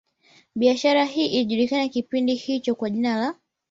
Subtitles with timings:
[0.55, 3.35] Biashara hii ilijulikana kipindi hicho kwa jina la